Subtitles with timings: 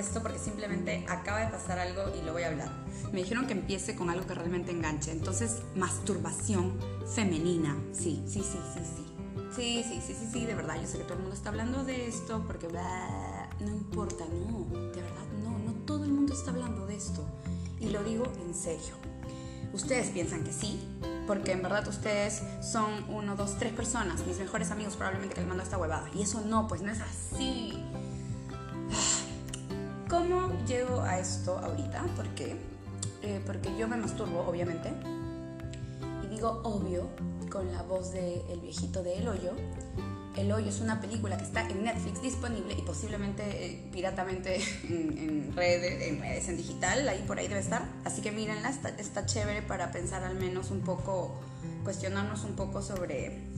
[0.00, 2.70] de esto porque simplemente acaba de pasar algo y lo voy a hablar.
[3.12, 5.12] Me dijeron que empiece con algo que realmente enganche.
[5.12, 6.78] Entonces, masturbación
[7.14, 7.76] femenina.
[7.92, 9.06] Sí, sí, sí, sí, sí.
[9.54, 10.80] Sí, sí, sí, sí, sí, de verdad.
[10.80, 14.64] Yo sé que todo el mundo está hablando de esto porque no importa, no.
[14.90, 15.58] De verdad, no.
[15.58, 17.26] No todo el mundo está hablando de esto.
[17.78, 18.94] Y lo digo en serio.
[19.72, 20.80] Ustedes piensan que sí,
[21.28, 25.48] porque en verdad ustedes son uno, dos, tres personas, mis mejores amigos probablemente que les
[25.48, 26.08] mando esta huevada.
[26.12, 27.79] Y eso no, pues no es así.
[30.70, 32.04] ¿Cómo llego a esto ahorita?
[32.14, 32.56] ¿Por qué?
[33.22, 34.92] Eh, porque yo me masturbo, obviamente.
[36.24, 37.08] Y digo obvio
[37.50, 39.50] con la voz del el viejito de El Hoyo.
[40.36, 45.52] El Hoyo es una película que está en Netflix disponible y posiblemente eh, piratamente en,
[45.56, 47.84] redes, en redes, en digital, ahí por ahí debe estar.
[48.04, 51.40] Así que mírenla, está, está chévere para pensar al menos un poco,
[51.82, 53.50] cuestionarnos un poco sobre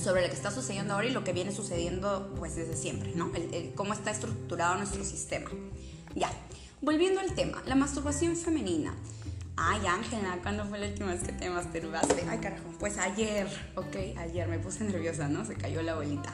[0.00, 3.30] sobre lo que está sucediendo ahora y lo que viene sucediendo pues desde siempre, ¿no?
[3.74, 5.50] cómo está estructurado nuestro sistema.
[6.14, 6.30] Ya,
[6.80, 8.94] volviendo al tema, la masturbación femenina.
[9.56, 12.24] Ay, Ángela, ¿cuándo fue la última vez que te masturbaste?
[12.28, 15.44] Ay, carajo, pues ayer, ok, ayer me puse nerviosa, ¿no?
[15.44, 16.32] Se cayó la bolita.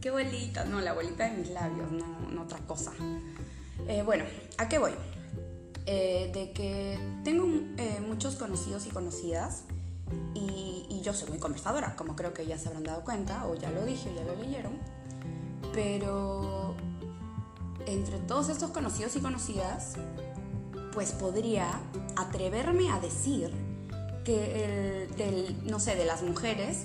[0.00, 0.64] ¿Qué bolita?
[0.64, 2.92] No, la bolita de mis labios, no, otra cosa.
[3.88, 4.24] Eh, bueno,
[4.58, 4.92] ¿a qué voy?
[5.86, 7.46] Eh, de que tengo
[7.78, 9.64] eh, muchos conocidos y conocidas
[10.34, 13.70] y, yo soy muy conversadora, como creo que ya se habrán dado cuenta, o ya
[13.70, 14.72] lo dije, o ya lo leyeron,
[15.72, 16.74] pero
[17.92, 19.94] entre todos estos conocidos y conocidas,
[20.92, 21.80] pues podría
[22.16, 23.52] atreverme a decir
[24.24, 26.84] que el, no sé, de las mujeres,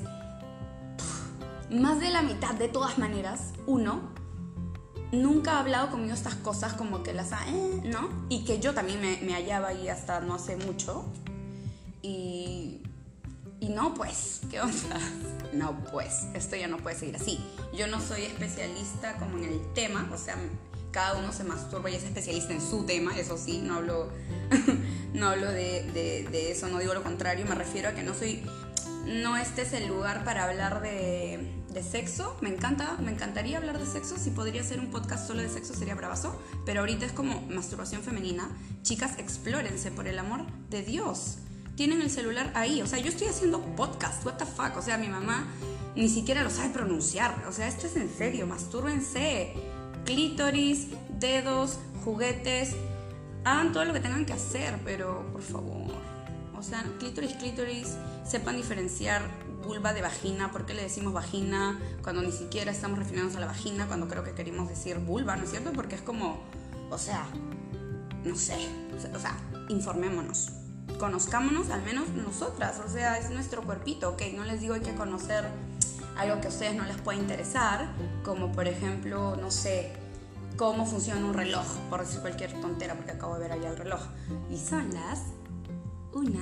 [1.69, 4.13] más de la mitad de todas maneras, uno,
[5.11, 8.09] nunca ha hablado conmigo estas cosas como que las eh, ¿no?
[8.29, 11.05] Y que yo también me, me, hallaba ahí hasta no hace mucho.
[12.01, 12.81] Y,
[13.59, 14.99] y no, pues, ¿qué onda?
[15.53, 17.39] No, pues, esto ya no puede seguir así.
[17.77, 20.35] Yo no soy especialista como en el tema, o sea,
[20.93, 24.09] cada uno se masturba y es especialista en su tema, eso sí, no hablo,
[25.13, 25.91] no hablo de,
[26.31, 28.43] de, eso, no digo lo contrario, me refiero a que no soy,
[29.05, 33.79] no este es el lugar para hablar de, de sexo, me encanta, me encantaría hablar
[33.79, 37.11] de sexo, si podría hacer un podcast solo de sexo sería bravazo, pero ahorita es
[37.11, 38.47] como masturbación femenina,
[38.83, 41.39] chicas, explórense por el amor de Dios.
[41.75, 44.99] Tienen el celular ahí, o sea, yo estoy haciendo podcast, what the fuck, o sea,
[44.99, 45.47] mi mamá
[45.95, 49.72] ni siquiera lo sabe pronunciar, o sea, esto es en serio, mastúrbense
[50.05, 50.87] clítoris,
[51.19, 52.75] dedos, juguetes.
[53.45, 55.93] Hagan todo lo que tengan que hacer, pero por favor.
[56.57, 59.21] O sea, clítoris, clítoris, sepan diferenciar
[59.65, 63.47] vulva de vagina, por qué le decimos vagina cuando ni siquiera estamos refiriéndonos a la
[63.47, 65.71] vagina, cuando creo que queremos decir vulva, ¿no es cierto?
[65.73, 66.41] Porque es como,
[66.89, 67.25] o sea,
[68.23, 68.57] no sé,
[69.13, 69.37] o sea,
[69.69, 70.51] informémonos,
[70.99, 74.95] conozcámonos al menos nosotras, o sea, es nuestro cuerpito, ok, no les digo hay que
[74.95, 75.45] conocer
[76.17, 77.89] algo que a ustedes no les pueda interesar,
[78.23, 79.93] como por ejemplo, no sé,
[80.57, 84.01] cómo funciona un reloj, por decir cualquier tontera, porque acabo de ver allá el reloj.
[84.49, 85.23] Y son las
[86.13, 86.39] 1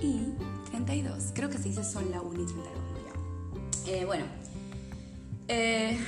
[0.00, 0.34] y
[0.70, 1.32] 32.
[1.34, 2.66] Creo que se dice son la 1 y 32.
[3.84, 3.92] Ya.
[3.92, 4.24] Eh, bueno,
[5.48, 5.98] eh,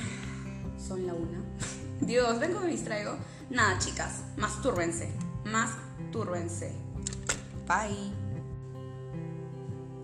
[0.85, 1.27] son la 1.
[2.01, 3.15] Dios, ven cómo me distraigo.
[3.49, 5.11] Nada, chicas, mastúrbense,
[5.45, 6.73] mastúrbense.
[7.67, 8.28] Bye.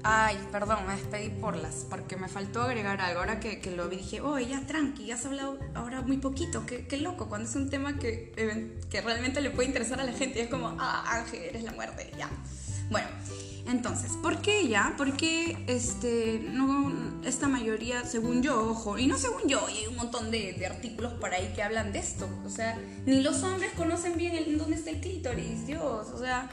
[0.08, 3.22] Ay, perdón, me despedí por las, porque me faltó agregar algo.
[3.22, 6.86] Ahora que, lo vi, dije, oh, ya tranqui, ya has hablado ahora muy poquito, qué,
[6.86, 8.32] qué, loco, cuando es un tema que,
[8.88, 10.38] que realmente le puede interesar a la gente.
[10.38, 12.30] Y es como, ah, Ángel, eres la muerte, ya.
[12.92, 13.08] Bueno,
[13.66, 14.94] entonces, ¿por qué ella?
[14.96, 19.96] Porque este, no, esta mayoría, según yo, ojo, y no según yo, y hay un
[19.96, 22.30] montón de, de, artículos por ahí que hablan de esto.
[22.46, 22.78] O sea,
[23.08, 26.48] ni los hombres conocen bien dónde está el clítoris, Dios, o sea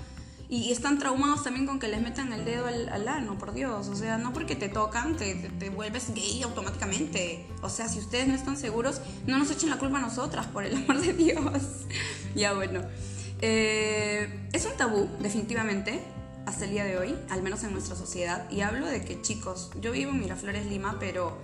[0.52, 3.88] y, están traumados también con que les metan el dedo al, ano, por Dios.
[3.88, 7.46] O sea, no porque te tocan, te, te, vuelves gay automáticamente.
[7.62, 10.64] O sea, si ustedes no están seguros, no nos echen la culpa a nosotras, por
[10.64, 11.62] el amor de Dios.
[12.34, 12.82] ya bueno.
[13.40, 16.02] Eh, es un tabú, definitivamente,
[16.44, 18.46] hasta el día de hoy, al menos en nuestra sociedad.
[18.50, 21.38] Y hablo de que, chicos, yo vivo en Miraflores, Lima, pero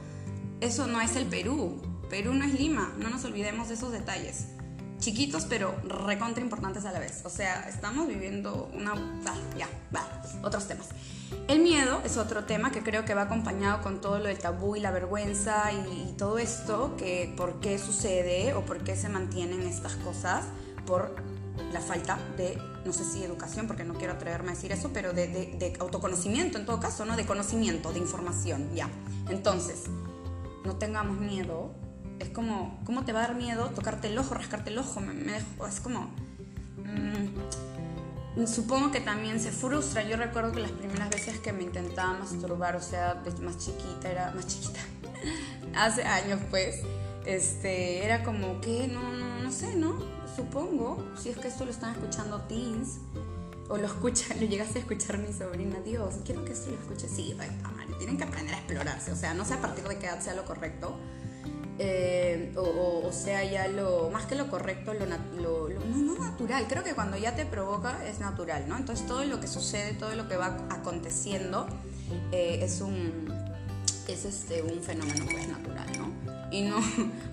[0.60, 1.80] eso no es el Perú.
[2.10, 4.48] Perú no es Lima, no nos olvidemos de esos detalles
[4.98, 7.22] chiquitos pero recontra importantes a la vez.
[7.24, 8.94] O sea, estamos viviendo una...
[9.56, 10.06] ya, va,
[10.42, 10.88] otros temas.
[11.46, 14.76] El miedo es otro tema que creo que va acompañado con todo lo del tabú
[14.76, 19.62] y la vergüenza y, todo esto, que por qué sucede o por qué se mantienen
[19.62, 20.46] estas cosas
[20.86, 21.16] por
[21.72, 25.12] la falta de, no sé si educación, porque no quiero atreverme a decir eso, pero
[25.12, 27.16] de, autoconocimiento en todo caso, ¿no?
[27.16, 28.88] De conocimiento, de información, ya.
[29.28, 29.84] Entonces,
[30.64, 31.74] no tengamos miedo
[32.20, 35.00] es como, ¿cómo te va a dar miedo tocarte el ojo, rascarte el ojo?
[35.00, 36.10] Me, es como...
[36.84, 40.02] Mm, supongo que también se frustra.
[40.02, 44.32] Yo recuerdo que las primeras veces que me intentaba masturbar, o sea, más chiquita, era
[44.32, 44.80] más chiquita,
[45.76, 46.76] hace años pues,
[47.26, 49.98] este, era como que, no, no, no sé, ¿no?
[50.36, 52.98] Supongo, si es que esto lo están escuchando teens,
[53.68, 57.08] o lo escucha, lo llegaste a escuchar mi sobrina, Dios, quiero que esto lo escuche.
[57.08, 57.36] Sí,
[57.98, 60.34] tienen que aprender a explorarse, o sea, no sé a partir de qué edad sea
[60.34, 60.96] lo correcto,
[61.78, 67.16] eh, o, sea, ya lo, más que lo correcto, lo, no, natural, creo que cuando
[67.16, 68.76] ya te provoca es natural, ¿no?
[68.76, 71.68] Entonces todo lo que sucede, todo lo que va aconteciendo
[72.32, 73.32] eh, es un,
[74.08, 76.12] es este, un fenómeno pues natural, ¿no?
[76.50, 76.78] Y no,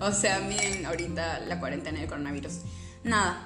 [0.00, 2.60] o sea, miren ahorita la cuarentena del coronavirus.
[3.06, 3.40] Nada,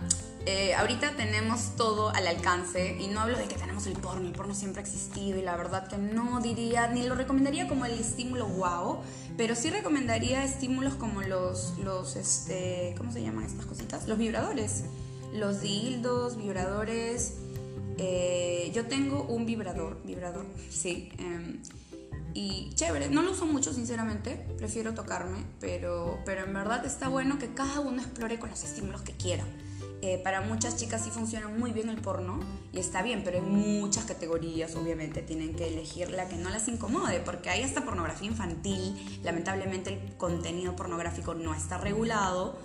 [0.47, 4.33] eh, ahorita tenemos todo al alcance y no hablo de que tenemos el porno, el
[4.33, 7.93] porno siempre ha existido y la verdad que no diría, ni lo recomendaría como el
[7.93, 9.01] estímulo wow,
[9.37, 14.09] pero sí recomendaría estímulos como los, los este, ¿cómo se llaman estas cositas?
[14.09, 14.85] Los vibradores,
[15.35, 17.35] los dildos, vibradores.
[17.99, 21.13] Eh, yo tengo un vibrador, vibrador, sí.
[21.19, 21.61] Em,
[22.35, 27.39] y chévere, no lo uso mucho sinceramente, prefiero tocarme, pero, pero en verdad está bueno
[27.39, 29.45] que cada uno explore con los estímulos que quiera.
[30.03, 32.41] Eh, para muchas chicas sí funciona muy bien el porno
[32.73, 36.69] y está bien, pero en muchas categorías obviamente tienen que elegir la que no las
[36.69, 42.59] incomode, porque hay hasta pornografía infantil, lamentablemente el contenido pornográfico no está regulado,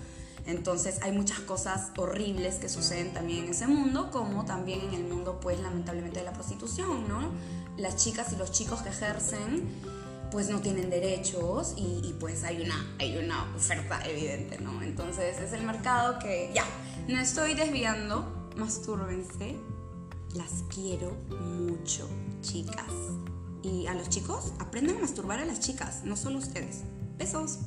[0.46, 5.04] entonces hay muchas cosas horribles que suceden también en ese mundo, como también en el
[5.06, 7.32] mundo pues lamentablemente de la prostitución, ¿no?
[7.78, 9.68] Las chicas y los chicos que ejercen
[10.32, 14.82] pues no tienen derechos y, pues hay una, hay una oferta evidente, ¿no?
[14.82, 16.66] Entonces es el mercado que ya,
[17.08, 19.56] no estoy desviando, mastúrbense,
[20.34, 22.10] las quiero mucho,
[22.42, 22.92] chicas.
[23.64, 26.84] Y a los chicos, aprendan a masturbar a las chicas, no solo ustedes.
[27.18, 27.60] Besos.